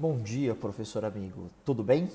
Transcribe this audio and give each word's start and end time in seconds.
Bom 0.00 0.16
dia, 0.16 0.54
professor 0.54 1.04
amigo. 1.04 1.50
Tudo 1.64 1.82
bem? 1.82 2.08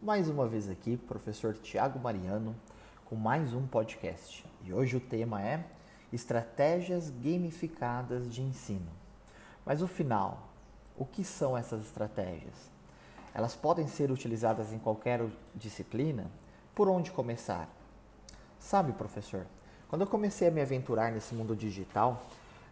Mais 0.00 0.30
uma 0.30 0.48
vez 0.48 0.66
aqui, 0.66 0.96
professor 0.96 1.52
Tiago 1.58 1.98
Mariano, 1.98 2.56
com 3.04 3.16
mais 3.16 3.52
um 3.52 3.66
podcast. 3.66 4.46
E 4.64 4.72
hoje 4.72 4.96
o 4.96 5.00
tema 5.00 5.42
é 5.42 5.62
Estratégias 6.10 7.10
gamificadas 7.10 8.32
de 8.32 8.40
ensino. 8.40 8.90
Mas 9.62 9.82
o 9.82 9.86
final, 9.86 10.48
o 10.96 11.04
que 11.04 11.22
são 11.22 11.54
essas 11.54 11.84
estratégias? 11.84 12.54
Elas 13.34 13.54
podem 13.54 13.86
ser 13.86 14.10
utilizadas 14.10 14.72
em 14.72 14.78
qualquer 14.78 15.20
disciplina? 15.54 16.30
Por 16.74 16.88
onde 16.88 17.10
começar? 17.10 17.68
Sabe, 18.58 18.92
professor, 18.94 19.44
quando 19.90 20.00
eu 20.00 20.08
comecei 20.08 20.48
a 20.48 20.50
me 20.50 20.62
aventurar 20.62 21.12
nesse 21.12 21.34
mundo 21.34 21.54
digital, 21.54 22.22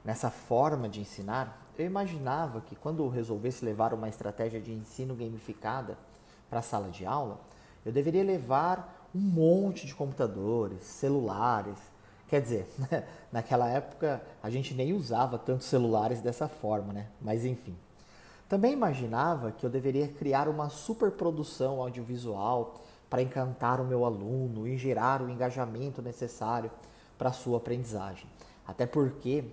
nessa 0.03 0.31
forma 0.31 0.89
de 0.89 1.03
ensinar, 1.03 1.66
eu 1.79 1.87
imaginava 1.87 2.61
que 2.61 2.75
quando 2.75 3.03
eu 3.03 3.09
resolvesse 3.09 3.65
levar 3.65 3.93
uma 3.93 4.09
estratégia 4.09 4.61
de 4.61 4.73
ensino 4.73 5.15
gamificada 5.15 5.99
para 6.49 6.61
a 6.61 6.63
sala 6.63 6.89
de 6.89 7.05
aula, 7.05 7.41
eu 7.85 7.93
deveria 7.93 8.25
levar 8.25 9.09
um 9.15 9.21
monte 9.21 9.87
de 9.87 9.95
computadores, 9.95 10.83
celulares. 10.85 11.79
Quer 12.29 12.41
dizer, 12.41 12.67
naquela 13.31 13.69
época 13.69 14.23
a 14.43 14.51
gente 14.51 14.75
nem 14.75 14.93
usava 14.93 15.39
tantos 15.39 15.67
celulares 15.67 16.21
dessa 16.21 16.49
forma, 16.49 16.93
né? 16.93 17.07
Mas 17.21 17.45
enfim. 17.45 17.77
Também 18.49 18.73
imaginava 18.73 19.51
que 19.51 19.67
eu 19.67 19.71
deveria 19.71 20.07
criar 20.07 20.49
uma 20.49 20.69
superprodução 20.69 21.81
audiovisual 21.81 22.81
para 23.11 23.23
encantar 23.23 23.81
o 23.81 23.85
meu 23.85 24.05
aluno 24.05 24.67
e 24.67 24.79
gerar 24.79 25.21
o 25.21 25.29
engajamento 25.29 26.01
necessário 26.01 26.71
para 27.19 27.31
a 27.31 27.33
sua 27.33 27.59
aprendizagem. 27.59 28.27
Até 28.67 28.87
porque 28.87 29.45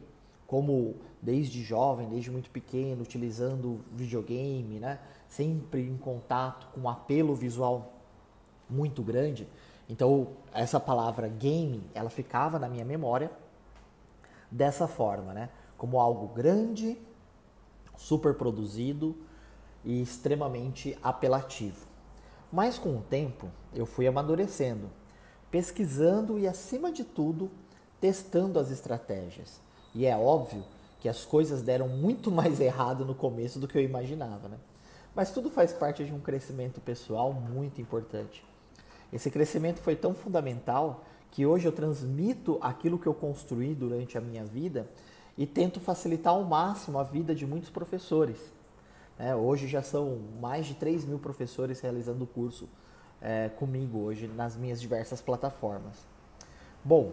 como 0.53 0.97
desde 1.19 1.63
jovem, 1.63 2.07
desde 2.07 2.29
muito 2.29 2.51
pequeno, 2.51 3.01
utilizando 3.01 3.83
videogame, 3.91 4.79
né? 4.79 4.99
sempre 5.27 5.81
em 5.81 5.97
contato 5.97 6.67
com 6.67 6.81
um 6.81 6.87
apelo 6.87 7.33
visual 7.33 7.91
muito 8.69 9.01
grande. 9.01 9.47
Então, 9.89 10.27
essa 10.53 10.79
palavra 10.79 11.27
game, 11.27 11.89
ela 11.95 12.11
ficava 12.11 12.59
na 12.59 12.69
minha 12.69 12.85
memória 12.85 13.31
dessa 14.51 14.87
forma, 14.87 15.33
né? 15.33 15.49
Como 15.75 15.99
algo 15.99 16.27
grande, 16.27 16.99
super 17.97 18.35
produzido 18.35 19.17
e 19.83 20.03
extremamente 20.03 20.95
apelativo. 21.01 21.87
Mas 22.51 22.77
com 22.77 22.95
o 22.95 23.01
tempo, 23.01 23.49
eu 23.73 23.87
fui 23.87 24.05
amadurecendo, 24.05 24.91
pesquisando 25.49 26.37
e, 26.37 26.47
acima 26.47 26.91
de 26.91 27.03
tudo, 27.03 27.49
testando 27.99 28.59
as 28.59 28.69
estratégias. 28.69 29.62
E 29.95 30.05
é 30.05 30.15
óbvio 30.17 30.63
que 30.99 31.09
as 31.09 31.25
coisas 31.25 31.61
deram 31.61 31.87
muito 31.87 32.31
mais 32.31 32.59
errado 32.59 33.05
no 33.05 33.13
começo 33.13 33.59
do 33.59 33.67
que 33.67 33.77
eu 33.77 33.83
imaginava, 33.83 34.47
né? 34.47 34.57
Mas 35.15 35.31
tudo 35.31 35.49
faz 35.49 35.71
parte 35.71 36.03
de 36.03 36.11
um 36.11 36.19
crescimento 36.19 36.81
pessoal 36.81 37.31
muito 37.33 37.79
importante. 37.79 38.43
Esse 39.11 39.29
crescimento 39.29 39.79
foi 39.79 39.95
tão 39.95 40.13
fundamental 40.13 41.03
que 41.29 41.45
hoje 41.45 41.67
eu 41.67 41.71
transmito 41.71 42.57
aquilo 42.61 42.97
que 42.97 43.05
eu 43.05 43.13
construí 43.13 43.75
durante 43.75 44.17
a 44.17 44.21
minha 44.21 44.43
vida 44.43 44.87
e 45.37 45.45
tento 45.45 45.79
facilitar 45.79 46.33
ao 46.33 46.43
máximo 46.43 46.97
a 46.97 47.03
vida 47.03 47.35
de 47.35 47.45
muitos 47.45 47.69
professores. 47.69 48.37
É, 49.17 49.35
hoje 49.35 49.67
já 49.67 49.83
são 49.83 50.19
mais 50.41 50.65
de 50.65 50.73
3 50.73 51.05
mil 51.05 51.19
professores 51.19 51.79
realizando 51.79 52.23
o 52.23 52.27
curso 52.27 52.67
é, 53.21 53.49
comigo 53.49 53.99
hoje 53.99 54.27
nas 54.27 54.55
minhas 54.55 54.81
diversas 54.81 55.21
plataformas. 55.21 55.97
Bom, 56.83 57.11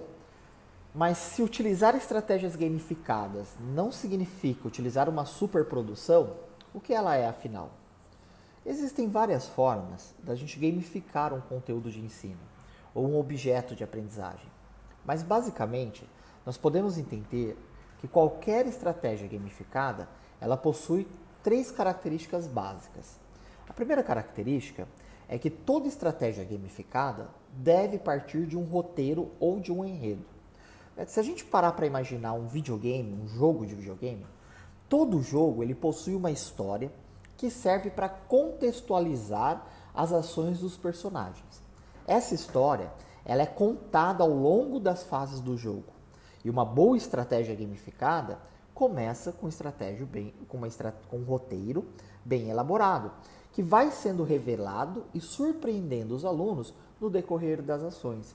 mas 0.95 1.19
se 1.19 1.43
utilizar 1.43 1.95
estratégias 1.95 2.57
gamificadas 2.57 3.49
não 3.61 3.93
significa 3.93 4.67
utilizar 4.67 5.09
uma 5.09 5.25
superprodução, 5.25 6.37
o 6.75 6.81
que 6.81 6.93
ela 6.93 7.15
é 7.15 7.29
afinal? 7.29 7.71
Existem 8.67 9.09
várias 9.09 9.47
formas 9.47 10.15
da 10.23 10.35
gente 10.35 10.59
gamificar 10.59 11.33
um 11.33 11.41
conteúdo 11.41 11.91
de 11.91 12.01
ensino 12.01 12.41
ou 12.95 13.09
um 13.09 13.19
objeto 13.19 13.75
de 13.75 13.85
aprendizagem. 13.85 14.51
Mas 15.05 15.23
basicamente, 15.23 16.05
nós 16.45 16.57
podemos 16.57 16.99
entender 16.99 17.57
que 18.01 18.09
qualquer 18.09 18.67
estratégia 18.67 19.29
gamificada, 19.29 20.09
ela 20.41 20.57
possui 20.57 21.07
três 21.43 21.71
características 21.71 22.47
básicas. 22.47 23.19
A 23.69 23.73
primeira 23.73 24.03
característica 24.03 24.89
é 25.29 25.39
que 25.39 25.49
toda 25.49 25.87
estratégia 25.87 26.45
gamificada 26.45 27.29
deve 27.53 27.99
partir 27.99 28.47
de 28.47 28.59
um 28.59 28.65
roteiro 28.65 29.31
ou 29.39 29.61
de 29.61 29.73
um 29.73 29.85
enredo. 29.85 30.40
É, 30.97 31.05
se 31.07 31.19
a 31.19 31.23
gente 31.23 31.45
parar 31.45 31.73
para 31.73 31.87
imaginar 31.87 32.33
um 32.35 32.47
videogame, 32.47 33.13
um 33.13 33.29
jogo 33.29 33.67
de 33.67 33.75
videogame, 33.75 34.27
todo 34.89 35.23
jogo 35.23 35.63
ele 35.63 35.75
possui 35.75 36.15
uma 36.15 36.31
história 36.31 36.93
que 37.37 37.51
serve 37.51 37.91
para 37.91 38.09
contextualizar 38.09 39.67
as 39.95 40.13
ações 40.13 40.61
dos 40.61 40.77
personagens. 40.77 41.63
Essa 42.07 42.35
história 42.35 42.93
ela 43.25 43.43
é 43.43 43.47
contada 43.47 44.23
ao 44.23 44.31
longo 44.31 44.81
das 44.81 45.03
fases 45.03 45.41
do 45.41 45.57
jogo. 45.57 45.93
E 46.45 46.51
uma 46.51 46.65
boa 46.65 46.97
estratégia 46.97 47.55
gamificada 47.55 48.39
começa 48.75 49.31
com, 49.31 49.49
estratégia 49.49 50.07
bem, 50.07 50.35
com, 50.49 50.57
uma, 50.57 50.69
com 51.09 51.19
um 51.19 51.25
roteiro 51.25 51.87
bem 52.25 52.49
elaborado, 52.49 53.13
que 53.53 53.63
vai 53.63 53.91
sendo 53.91 54.25
revelado 54.25 55.05
e 55.13 55.21
surpreendendo 55.21 56.15
os 56.15 56.25
alunos 56.25 56.73
no 57.01 57.11
decorrer 57.11 57.63
das 57.63 57.83
ações. 57.83 58.35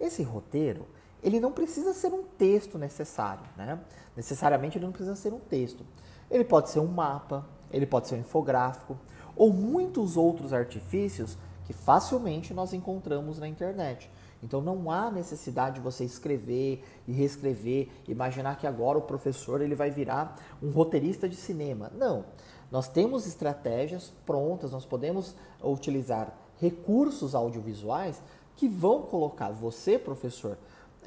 Esse 0.00 0.22
roteiro 0.22 0.86
ele 1.24 1.40
não 1.40 1.50
precisa 1.50 1.94
ser 1.94 2.12
um 2.12 2.22
texto 2.22 2.76
necessário, 2.76 3.42
né? 3.56 3.80
Necessariamente 4.14 4.76
ele 4.76 4.84
não 4.84 4.92
precisa 4.92 5.16
ser 5.16 5.32
um 5.32 5.40
texto. 5.40 5.84
Ele 6.30 6.44
pode 6.44 6.68
ser 6.68 6.80
um 6.80 6.86
mapa, 6.86 7.46
ele 7.72 7.86
pode 7.86 8.08
ser 8.08 8.16
um 8.16 8.18
infográfico 8.18 8.96
ou 9.34 9.50
muitos 9.50 10.18
outros 10.18 10.52
artifícios 10.52 11.38
que 11.64 11.72
facilmente 11.72 12.52
nós 12.52 12.74
encontramos 12.74 13.38
na 13.38 13.48
internet. 13.48 14.10
Então 14.42 14.60
não 14.60 14.90
há 14.90 15.10
necessidade 15.10 15.76
de 15.76 15.80
você 15.80 16.04
escrever 16.04 16.84
e 17.08 17.12
reescrever, 17.12 17.88
imaginar 18.06 18.58
que 18.58 18.66
agora 18.66 18.98
o 18.98 19.02
professor 19.02 19.62
ele 19.62 19.74
vai 19.74 19.90
virar 19.90 20.36
um 20.62 20.70
roteirista 20.70 21.26
de 21.26 21.36
cinema. 21.36 21.90
Não. 21.96 22.26
Nós 22.70 22.86
temos 22.86 23.26
estratégias 23.26 24.12
prontas, 24.26 24.72
nós 24.72 24.84
podemos 24.84 25.34
utilizar 25.62 26.36
recursos 26.60 27.34
audiovisuais 27.34 28.20
que 28.56 28.68
vão 28.68 29.02
colocar 29.02 29.50
você, 29.50 29.98
professor, 29.98 30.58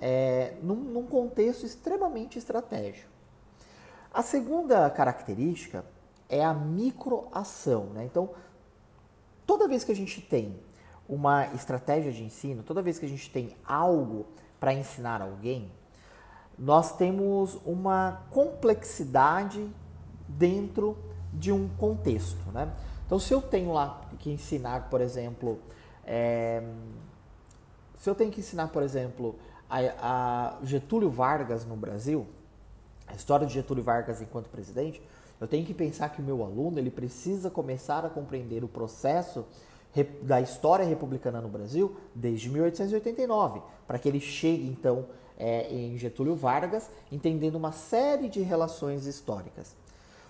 é, 0.01 0.55
num, 0.61 0.75
num 0.75 1.05
contexto 1.05 1.65
extremamente 1.65 2.37
estratégico. 2.37 3.09
A 4.13 4.21
segunda 4.23 4.89
característica 4.89 5.85
é 6.29 6.43
a 6.43 6.53
microação. 6.53 7.85
Né? 7.87 8.05
Então, 8.05 8.29
toda 9.45 9.67
vez 9.67 9.83
que 9.83 9.91
a 9.91 9.95
gente 9.95 10.21
tem 10.21 10.59
uma 11.07 11.47
estratégia 11.53 12.11
de 12.11 12.23
ensino, 12.23 12.63
toda 12.63 12.81
vez 12.81 12.99
que 12.99 13.05
a 13.05 13.09
gente 13.09 13.29
tem 13.29 13.55
algo 13.65 14.25
para 14.59 14.73
ensinar 14.73 15.21
alguém, 15.21 15.71
nós 16.57 16.97
temos 16.97 17.59
uma 17.65 18.23
complexidade 18.31 19.69
dentro 20.27 20.97
de 21.33 21.51
um 21.51 21.69
contexto. 21.77 22.51
Né? 22.51 22.71
Então, 23.05 23.19
se 23.19 23.33
eu 23.33 23.41
tenho 23.41 23.71
lá 23.71 24.01
que 24.19 24.31
ensinar, 24.31 24.89
por 24.89 24.99
exemplo, 24.99 25.59
é, 26.03 26.63
se 27.97 28.09
eu 28.09 28.15
tenho 28.15 28.31
que 28.31 28.39
ensinar, 28.39 28.67
por 28.69 28.83
exemplo, 28.83 29.35
a, 29.69 30.57
a 30.59 30.65
Getúlio 30.65 31.09
Vargas 31.09 31.65
no 31.65 31.75
Brasil, 31.75 32.25
a 33.07 33.15
história 33.15 33.45
de 33.45 33.53
Getúlio 33.53 33.83
Vargas 33.83 34.21
enquanto 34.21 34.49
presidente, 34.49 35.01
eu 35.39 35.47
tenho 35.47 35.65
que 35.65 35.73
pensar 35.73 36.09
que 36.09 36.21
o 36.21 36.25
meu 36.25 36.43
aluno 36.43 36.79
ele 36.79 36.89
precisa 36.89 37.49
começar 37.49 38.03
a 38.05 38.09
compreender 38.09 38.63
o 38.63 38.67
processo 38.67 39.45
da 40.21 40.41
história 40.41 40.85
republicana 40.85 41.41
no 41.41 41.47
Brasil 41.47 41.95
desde 42.13 42.49
1889, 42.49 43.61
para 43.87 43.97
que 43.97 44.07
ele 44.07 44.19
chegue 44.19 44.67
então 44.67 45.05
é, 45.37 45.71
em 45.73 45.97
Getúlio 45.97 46.35
Vargas 46.35 46.89
entendendo 47.11 47.55
uma 47.55 47.71
série 47.71 48.29
de 48.29 48.41
relações 48.41 49.05
históricas. 49.05 49.75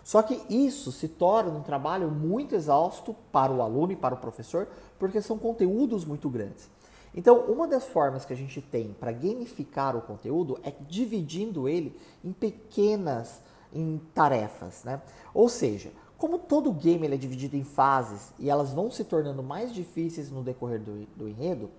Só 0.04 0.22
que 0.22 0.42
isso 0.50 0.92
se 0.92 1.08
torna 1.08 1.52
um 1.52 1.62
trabalho 1.62 2.10
muito 2.10 2.56
exausto 2.56 3.14
para 3.32 3.52
o 3.52 3.62
aluno 3.62 3.92
e 3.92 3.96
para 3.96 4.16
o 4.16 4.18
professor, 4.18 4.68
porque 4.98 5.22
são 5.22 5.38
conteúdos 5.38 6.06
muito 6.06 6.30
grandes. 6.30 6.70
Então, 7.18 7.40
uma 7.48 7.68
das 7.68 7.84
formas 7.88 8.26
que 8.26 8.32
a 8.32 8.36
gente 8.36 8.62
tem 8.62 8.96
para 9.00 9.12
gamificar 9.12 9.96
o 9.96 10.02
conteúdo 10.04 10.60
é 10.62 10.72
dividindo 10.88 11.68
ele 11.68 12.00
em 12.24 12.32
pequenas 12.32 13.42
em 13.74 14.00
tarefas, 14.14 14.84
né? 14.84 15.02
Ou 15.34 15.50
seja, 15.50 15.92
como 16.16 16.38
todo 16.38 16.72
game 16.72 17.08
ele 17.08 17.16
é 17.16 17.18
dividido 17.18 17.58
em 17.58 17.64
fases 17.64 18.32
e 18.38 18.52
elas 18.52 18.72
vão 18.72 18.92
se 18.92 19.04
tornando 19.04 19.42
mais 19.42 19.74
difíceis 19.74 20.30
no 20.30 20.44
decorrer 20.44 20.80
do, 20.80 21.08
do 21.16 21.28
enredo, 21.28 21.72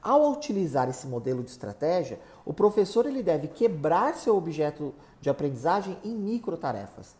ao 0.00 0.30
utilizar 0.30 0.88
esse 0.88 1.08
modelo 1.08 1.42
de 1.42 1.50
estratégia, 1.50 2.20
o 2.44 2.52
professor 2.52 3.04
ele 3.04 3.22
deve 3.22 3.48
quebrar 3.48 4.14
seu 4.14 4.36
objeto 4.36 4.94
de 5.20 5.28
aprendizagem 5.28 5.98
em 6.04 6.14
micro 6.14 6.56
tarefas. 6.56 7.16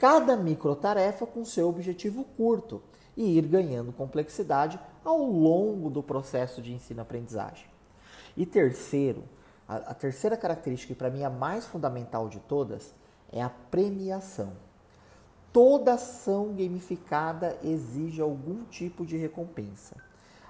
Cada 0.00 0.34
micro 0.34 0.74
tarefa 0.74 1.26
com 1.26 1.44
seu 1.44 1.68
objetivo 1.68 2.24
curto 2.34 2.82
e 3.14 3.36
ir 3.36 3.42
ganhando 3.42 3.92
complexidade 3.92 4.80
ao 5.04 5.18
longo 5.18 5.90
do 5.90 6.02
processo 6.02 6.62
de 6.62 6.72
ensino-aprendizagem. 6.72 7.66
E 8.34 8.46
terceiro, 8.46 9.24
a, 9.68 9.76
a 9.76 9.94
terceira 9.94 10.38
característica, 10.38 10.94
que 10.94 10.98
para 10.98 11.10
mim 11.10 11.22
a 11.22 11.28
mais 11.28 11.66
fundamental 11.66 12.30
de 12.30 12.40
todas, 12.40 12.94
é 13.30 13.42
a 13.42 13.50
premiação. 13.50 14.54
toda 15.52 15.94
ação 15.94 16.54
gamificada 16.54 17.58
exige 17.62 18.22
algum 18.22 18.64
tipo 18.64 19.04
de 19.04 19.18
recompensa. 19.18 19.96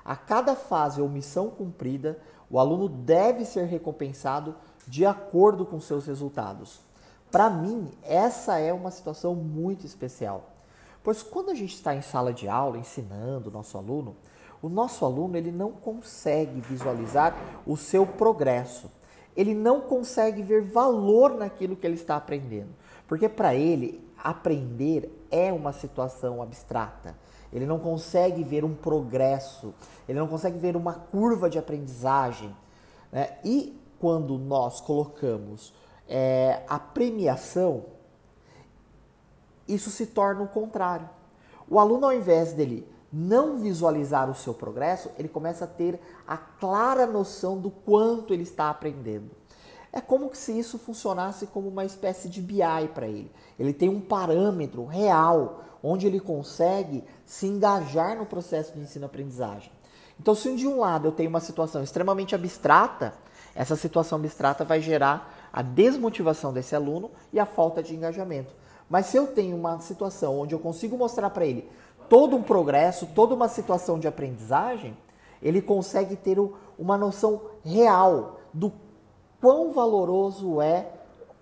A 0.05 0.15
cada 0.15 0.55
fase 0.55 1.01
ou 1.01 1.09
missão 1.09 1.51
cumprida, 1.51 2.21
o 2.49 2.59
aluno 2.59 2.89
deve 2.89 3.45
ser 3.45 3.65
recompensado 3.65 4.55
de 4.87 5.05
acordo 5.05 5.67
com 5.67 5.81
seus 5.81 6.07
resultados. 6.07 6.89
Para 7.31 7.49
mim, 7.49 7.91
essa 8.03 8.59
é 8.59 8.73
uma 8.73 8.91
situação 8.91 9.35
muito 9.35 9.87
especial. 9.87 10.51
Pois 11.03 11.23
quando 11.23 11.51
a 11.51 11.55
gente 11.55 11.75
está 11.75 11.95
em 11.95 12.03
sala 12.03 12.33
de 12.33 12.49
aula 12.49 12.79
ensinando 12.79 13.49
o 13.49 13.53
nosso 13.53 13.79
aluno, 13.79 14.17
o 14.63 14.69
nosso 14.69 15.05
aluno 15.05 15.37
ele 15.37 15.51
não 15.51 15.73
consegue 15.73 16.61
visualizar 16.61 17.35
o 17.67 17.77
seu 17.77 18.07
progresso. 18.07 18.91
Ele 19.37 19.55
não 19.55 19.81
consegue 19.81 20.43
ver 20.43 20.61
valor 20.63 21.35
naquilo 21.37 21.77
que 21.77 21.87
ele 21.87 21.95
está 21.95 22.17
aprendendo. 22.17 22.69
Porque 23.09 23.29
para 23.29 23.55
ele, 23.55 24.05
aprender 24.23 25.27
é 25.31 25.53
uma 25.53 25.73
situação 25.73 26.43
abstrata. 26.43 27.17
Ele 27.53 27.67
não 27.67 27.79
consegue 27.79 28.45
ver 28.45 28.65
um 28.65 28.75
progresso, 28.75 29.75
ele 30.09 30.19
não 30.19 30.29
consegue 30.29 30.59
ver 30.59 30.77
uma 30.77 30.95
curva 30.95 31.49
de 31.51 31.59
aprendizagem. 31.59 32.55
Né? 33.11 33.39
E 33.45 33.77
quando 33.99 34.39
nós 34.39 34.81
colocamos 34.81 35.73
é, 36.11 36.63
a 36.69 36.79
premiação, 36.79 37.85
isso 39.69 39.91
se 39.91 40.07
torna 40.07 40.43
o 40.43 40.49
contrário. 40.49 41.09
O 41.69 41.79
aluno, 41.79 42.07
ao 42.07 42.13
invés 42.13 42.53
dele 42.53 42.87
não 43.13 43.59
visualizar 43.59 44.29
o 44.29 44.35
seu 44.35 44.53
progresso, 44.53 45.11
ele 45.17 45.29
começa 45.29 45.65
a 45.65 45.69
ter 45.69 46.01
a 46.27 46.37
clara 46.37 47.07
noção 47.07 47.59
do 47.59 47.71
quanto 47.71 48.35
ele 48.35 48.43
está 48.43 48.69
aprendendo. 48.69 49.31
É 49.93 50.01
como 50.01 50.35
se 50.35 50.57
isso 50.57 50.79
funcionasse 50.79 51.47
como 51.47 51.69
uma 51.69 51.85
espécie 51.85 52.29
de 52.29 52.43
BI 52.43 52.89
para 52.95 53.07
ele. 53.07 53.31
Ele 53.59 53.73
tem 53.73 53.89
um 53.89 54.01
parâmetro 54.01 54.85
real 54.85 55.65
onde 55.83 56.07
ele 56.07 56.21
consegue 56.21 57.05
se 57.25 57.47
engajar 57.47 58.17
no 58.17 58.27
processo 58.27 58.73
de 58.75 58.81
ensino-aprendizagem. 58.81 59.73
Então, 60.19 60.35
se 60.35 60.55
de 60.55 60.69
um 60.69 60.81
lado 60.81 61.09
eu 61.09 61.13
tenho 61.13 61.31
uma 61.31 61.41
situação 61.41 61.83
extremamente 61.83 62.35
abstrata, 62.35 63.15
essa 63.55 63.77
situação 63.77 64.19
abstrata 64.19 64.65
vai 64.65 64.81
gerar 64.81 65.49
a 65.53 65.63
desmotivação 65.63 66.53
desse 66.53 66.75
aluno 66.75 67.11
e 67.33 67.41
a 67.41 67.47
falta 67.47 67.83
de 67.83 67.95
engajamento. 67.95 68.55
Mas 68.89 69.07
se 69.07 69.17
eu 69.17 69.27
tenho 69.29 69.57
uma 69.57 69.79
situação 69.81 70.39
onde 70.39 70.55
eu 70.55 70.59
consigo 70.59 70.97
mostrar 70.97 71.31
para 71.31 71.47
ele 71.47 71.69
todo 72.09 72.37
um 72.37 72.43
progresso, 72.43 73.07
toda 73.15 73.35
uma 73.35 73.49
situação 73.49 73.99
de 73.99 74.09
aprendizagem, 74.09 74.97
ele 75.41 75.63
consegue 75.63 76.17
ter 76.17 76.39
uma 76.79 76.99
noção 76.99 77.41
real 77.65 78.41
do 78.53 78.73
quão 79.41 79.73
valoroso 79.73 80.61
é 80.61 80.89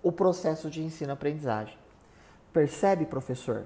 o 0.01 0.11
processo 0.11 0.69
de 0.69 0.81
ensino-aprendizagem. 0.81 1.77
Percebe, 2.53 3.05
professor, 3.05 3.65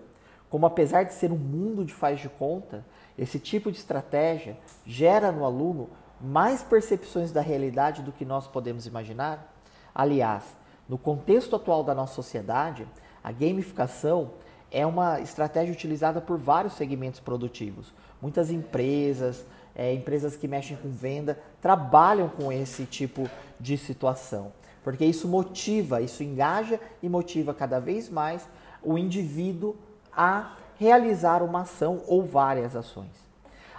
como 0.49 0.65
apesar 0.65 1.03
de 1.03 1.13
ser 1.13 1.31
um 1.31 1.37
mundo 1.37 1.83
de 1.85 1.93
faz 1.93 2.19
de 2.19 2.29
conta, 2.29 2.85
esse 3.17 3.37
tipo 3.37 3.71
de 3.71 3.77
estratégia 3.77 4.57
gera 4.85 5.31
no 5.31 5.45
aluno 5.45 5.89
mais 6.23 6.63
percepções 6.63 7.31
da 7.31 7.41
realidade 7.41 8.01
do 8.01 8.11
que 8.11 8.23
nós 8.23 8.47
podemos 8.47 8.85
imaginar? 8.87 9.53
Aliás, 9.93 10.43
no 10.87 10.97
contexto 10.97 11.55
atual 11.55 11.83
da 11.83 11.93
nossa 11.93 12.13
sociedade, 12.13 12.87
a 13.21 13.31
gamificação 13.31 14.31
é 14.71 14.85
uma 14.85 15.19
estratégia 15.19 15.73
utilizada 15.73 16.21
por 16.21 16.37
vários 16.37 16.73
segmentos 16.73 17.19
produtivos. 17.19 17.93
Muitas 18.21 18.49
empresas, 18.49 19.45
é, 19.75 19.93
empresas 19.93 20.35
que 20.35 20.47
mexem 20.47 20.77
com 20.77 20.89
venda, 20.89 21.39
trabalham 21.61 22.29
com 22.29 22.51
esse 22.51 22.85
tipo 22.85 23.29
de 23.59 23.77
situação. 23.77 24.53
Porque 24.83 25.05
isso 25.05 25.27
motiva, 25.27 26.01
isso 26.01 26.23
engaja 26.23 26.79
e 27.01 27.09
motiva 27.09 27.53
cada 27.53 27.79
vez 27.79 28.09
mais 28.09 28.47
o 28.81 28.97
indivíduo 28.97 29.75
a 30.15 30.55
realizar 30.77 31.43
uma 31.43 31.61
ação 31.61 32.01
ou 32.07 32.25
várias 32.25 32.75
ações. 32.75 33.32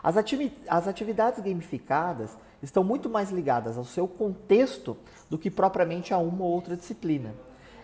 As, 0.05 0.17
as 0.69 0.87
atividades 0.87 1.43
gamificadas 1.43 2.37
estão 2.63 2.85
muito 2.85 3.09
mais 3.09 3.31
ligadas 3.31 3.79
ao 3.79 3.87
seu 3.87 4.07
contexto 4.07 4.95
do 5.31 5.39
que 5.39 5.51
propriamente 5.51 6.13
a 6.13 6.19
uma 6.19 6.45
ou 6.45 6.51
outra 6.51 6.77
disciplina. 6.77 7.35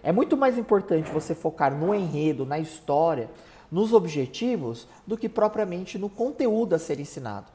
É 0.03 0.13
muito 0.13 0.37
mais 0.37 0.59
importante 0.59 1.11
você 1.11 1.35
focar 1.35 1.75
no 1.75 1.95
enredo, 1.95 2.45
na 2.45 2.59
história, 2.59 3.31
nos 3.73 3.95
objetivos, 3.95 4.87
do 5.07 5.17
que 5.17 5.31
propriamente 5.31 5.99
no 5.99 6.11
conteúdo 6.11 6.75
a 6.75 6.79
ser 6.79 7.01
ensinado. 7.01 7.47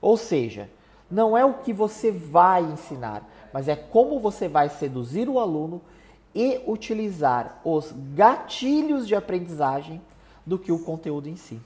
Ou 0.00 0.16
seja, 0.16 0.70
não 1.10 1.36
é 1.36 1.44
o 1.44 1.54
que 1.54 1.72
você 1.72 2.10
vai 2.10 2.62
ensinar, 2.62 3.22
mas 3.52 3.68
é 3.68 3.76
como 3.76 4.18
você 4.18 4.48
vai 4.48 4.70
seduzir 4.70 5.28
o 5.28 5.38
aluno 5.38 5.82
e 6.34 6.62
utilizar 6.66 7.60
os 7.62 7.92
gatilhos 8.14 9.06
de 9.06 9.14
aprendizagem 9.14 10.00
do 10.44 10.58
que 10.58 10.72
o 10.72 10.78
conteúdo 10.78 11.28
em 11.28 11.36
si. 11.36 11.60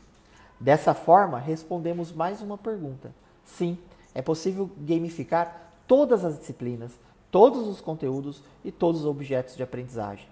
Dessa 0.61 0.93
forma, 0.93 1.39
respondemos 1.39 2.13
mais 2.13 2.43
uma 2.43 2.59
pergunta. 2.59 3.15
Sim, 3.43 3.79
é 4.15 4.21
possível 4.21 4.71
gamificar 4.77 5.73
todas 5.87 6.23
as 6.23 6.39
disciplinas, 6.39 6.93
todos 7.31 7.67
os 7.67 7.81
conteúdos 7.81 8.43
e 8.63 8.71
todos 8.71 9.01
os 9.01 9.07
objetos 9.07 9.57
de 9.57 9.63
aprendizagem. 9.63 10.29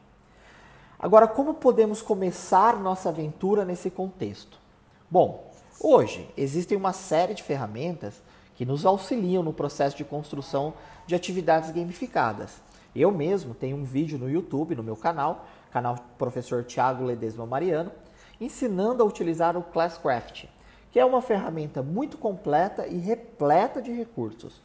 Agora, 0.99 1.27
como 1.27 1.55
podemos 1.55 2.03
começar 2.03 2.79
nossa 2.79 3.09
aventura 3.09 3.65
nesse 3.65 3.91
contexto? 3.91 4.59
Bom, 5.11 5.51
hoje 5.81 6.29
existem 6.37 6.77
uma 6.77 6.93
série 6.93 7.33
de 7.33 7.43
ferramentas 7.43 8.21
que 8.55 8.67
nos 8.67 8.85
auxiliam 8.85 9.43
no 9.43 9.53
processo 9.53 9.97
de 9.97 10.05
construção 10.05 10.75
de 11.07 11.15
atividades 11.15 11.71
gamificadas. 11.71 12.61
Eu 12.95 13.11
mesmo 13.11 13.55
tenho 13.55 13.77
um 13.77 13.85
vídeo 13.85 14.19
no 14.19 14.29
YouTube, 14.29 14.75
no 14.75 14.83
meu 14.83 14.97
canal, 14.97 15.47
canal 15.71 15.97
Professor 16.19 16.65
Tiago 16.65 17.05
Ledesma 17.05 17.47
Mariano, 17.47 17.93
ensinando 18.41 19.03
a 19.03 19.07
utilizar 19.07 19.57
o 19.57 19.63
Classcraft, 19.63 20.45
que 20.91 20.99
é 20.99 21.05
uma 21.05 21.21
ferramenta 21.21 21.83
muito 21.83 22.17
completa 22.17 22.87
e 22.87 22.99
repleta 22.99 23.83
de 23.83 23.93
recursos. 23.93 24.61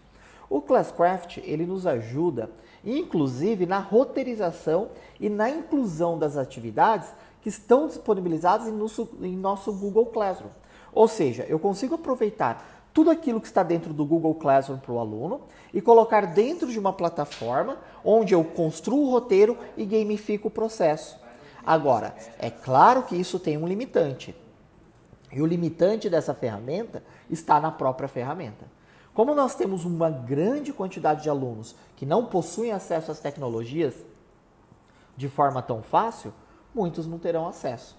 O 0.49 0.61
Classcraft 0.61 1.37
ele 1.37 1.65
nos 1.65 1.87
ajuda, 1.87 2.49
inclusive, 2.85 3.65
na 3.65 3.79
roteirização 3.79 4.89
e 5.19 5.29
na 5.29 5.49
inclusão 5.49 6.17
das 6.17 6.37
atividades 6.37 7.09
que 7.41 7.49
estão 7.49 7.87
disponibilizadas 7.87 8.67
em 8.67 8.71
nosso, 8.71 9.09
em 9.21 9.35
nosso 9.35 9.73
Google 9.73 10.05
Classroom. 10.07 10.51
Ou 10.93 11.07
seja, 11.07 11.45
eu 11.49 11.57
consigo 11.59 11.95
aproveitar 11.95 12.69
tudo 12.93 13.09
aquilo 13.09 13.41
que 13.41 13.47
está 13.47 13.63
dentro 13.63 13.91
do 13.91 14.05
Google 14.05 14.35
Classroom 14.35 14.77
para 14.77 14.93
o 14.93 14.99
aluno 14.99 15.41
e 15.73 15.81
colocar 15.81 16.27
dentro 16.27 16.71
de 16.71 16.77
uma 16.77 16.93
plataforma 16.93 17.77
onde 18.05 18.33
eu 18.33 18.43
construo 18.43 19.07
o 19.07 19.09
roteiro 19.09 19.57
e 19.75 19.83
gamifico 19.83 20.47
o 20.47 20.51
processo. 20.51 21.17
Agora, 21.65 22.15
é 22.37 22.49
claro 22.49 23.03
que 23.03 23.15
isso 23.15 23.39
tem 23.39 23.57
um 23.57 23.67
limitante. 23.67 24.35
E 25.31 25.41
o 25.41 25.45
limitante 25.45 26.09
dessa 26.09 26.33
ferramenta 26.33 27.03
está 27.29 27.59
na 27.59 27.71
própria 27.71 28.07
ferramenta. 28.07 28.65
Como 29.13 29.33
nós 29.33 29.55
temos 29.55 29.85
uma 29.85 30.09
grande 30.09 30.73
quantidade 30.73 31.23
de 31.23 31.29
alunos 31.29 31.75
que 31.95 32.05
não 32.05 32.25
possuem 32.25 32.71
acesso 32.71 33.11
às 33.11 33.19
tecnologias 33.19 33.93
de 35.15 35.29
forma 35.29 35.61
tão 35.61 35.83
fácil, 35.83 36.33
muitos 36.73 37.05
não 37.05 37.19
terão 37.19 37.47
acesso. 37.47 37.95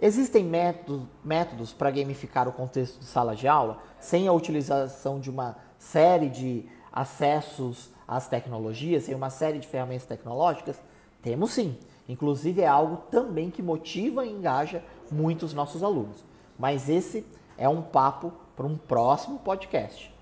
Existem 0.00 0.44
métodos, 0.44 1.06
métodos 1.24 1.72
para 1.72 1.90
gamificar 1.90 2.48
o 2.48 2.52
contexto 2.52 2.98
de 2.98 3.04
sala 3.04 3.34
de 3.34 3.46
aula 3.46 3.78
sem 4.00 4.26
a 4.28 4.32
utilização 4.32 5.20
de 5.20 5.30
uma 5.30 5.56
série 5.78 6.28
de 6.28 6.66
acessos 6.92 7.90
às 8.06 8.28
tecnologias, 8.28 9.04
sem 9.04 9.14
uma 9.14 9.30
série 9.30 9.58
de 9.58 9.66
ferramentas 9.66 10.06
tecnológicas? 10.06 10.80
Temos 11.22 11.52
sim. 11.52 11.78
Inclusive 12.08 12.60
é 12.60 12.66
algo 12.66 12.96
também 13.10 13.50
que 13.50 13.62
motiva 13.62 14.26
e 14.26 14.30
engaja 14.30 14.82
muitos 15.10 15.54
nossos 15.54 15.82
alunos. 15.82 16.24
Mas 16.58 16.88
esse 16.88 17.24
é 17.56 17.68
um 17.68 17.80
papo 17.80 18.32
para 18.56 18.66
um 18.66 18.76
próximo 18.76 19.38
podcast. 19.38 20.12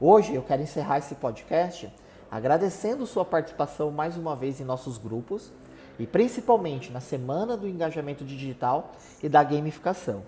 Hoje 0.00 0.34
eu 0.34 0.42
quero 0.42 0.62
encerrar 0.62 0.98
esse 0.98 1.14
podcast 1.14 1.92
agradecendo 2.30 3.06
sua 3.06 3.24
participação 3.24 3.90
mais 3.90 4.16
uma 4.16 4.36
vez 4.36 4.60
em 4.60 4.64
nossos 4.64 4.98
grupos 4.98 5.50
e 5.98 6.06
principalmente 6.06 6.92
na 6.92 7.00
semana 7.00 7.56
do 7.56 7.68
engajamento 7.68 8.24
digital 8.24 8.92
e 9.22 9.28
da 9.28 9.42
gamificação. 9.42 10.22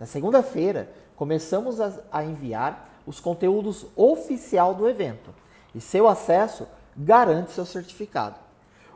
Na 0.00 0.06
segunda-feira, 0.06 0.90
começamos 1.14 1.78
a, 1.80 2.24
enviar 2.24 2.88
os 3.06 3.20
conteúdos 3.20 3.86
oficial 3.94 4.74
do 4.74 4.88
evento 4.88 5.30
e 5.74 5.80
seu 5.80 6.08
acesso 6.08 6.66
garante 6.96 7.52
seu 7.52 7.66
certificado. 7.66 8.51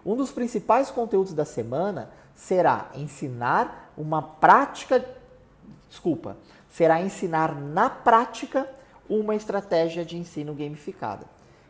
Um 0.07 0.15
dos 0.15 0.31
principais 0.31 0.89
conteúdos 0.89 1.33
da 1.35 1.45
semana 1.45 2.09
será 2.33 2.91
ensinar 2.95 3.93
uma 3.99 4.23
prática, 4.23 5.05
desculpa, 5.89 6.37
será 6.71 7.03
ensinar 7.03 7.53
na 7.61 7.91
prática 7.91 8.71
uma 9.09 9.35
estratégia 9.35 10.05
de 10.05 10.17
ensino 10.17 10.55
gamificada. 10.55 11.27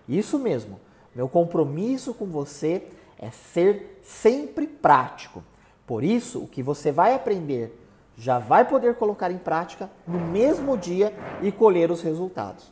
Isso 0.06 0.38
mesmo. 0.38 0.78
Meu 1.14 1.30
compromisso 1.30 2.12
com 2.12 2.26
você 2.26 2.86
é 3.18 3.30
ser 3.30 4.02
sempre 4.02 4.66
prático. 4.66 5.42
Por 5.86 6.04
isso, 6.04 6.42
o 6.42 6.46
que 6.46 6.62
você 6.62 6.92
vai 6.92 7.14
aprender 7.14 7.82
já 8.18 8.38
vai 8.38 8.68
poder 8.68 8.96
colocar 8.96 9.30
em 9.30 9.38
prática 9.38 9.88
no 10.06 10.20
mesmo 10.20 10.76
dia 10.76 11.14
e 11.40 11.50
colher 11.50 11.90
os 11.90 12.02
resultados. 12.02 12.70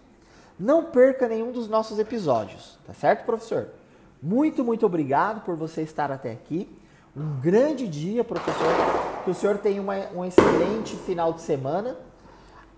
Não 0.58 0.84
perca 0.84 1.26
nenhum 1.26 1.52
dos 1.52 1.68
nossos 1.68 1.98
episódios, 1.98 2.78
tá 2.86 2.92
certo, 2.92 3.24
professor? 3.24 3.70
Muito, 4.24 4.64
muito 4.64 4.86
obrigado 4.86 5.44
por 5.44 5.54
você 5.54 5.82
estar 5.82 6.10
até 6.10 6.32
aqui. 6.32 6.66
Um 7.14 7.38
grande 7.40 7.86
dia, 7.86 8.24
professor. 8.24 8.72
Que 9.22 9.30
o 9.30 9.34
senhor 9.34 9.58
tenha 9.58 9.82
uma, 9.82 9.96
um 10.14 10.24
excelente 10.24 10.96
final 10.96 11.34
de 11.34 11.42
semana. 11.42 11.94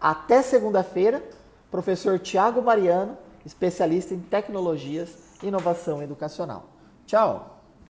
Até 0.01 0.43
segunda-feira, 0.43 1.23
professor 1.71 2.19
Tiago 2.19 2.61
Mariano, 2.61 3.17
especialista 3.45 4.13
em 4.13 4.19
tecnologias 4.19 5.17
e 5.41 5.47
inovação 5.47 6.03
educacional. 6.03 6.67
Tchau! 7.07 7.56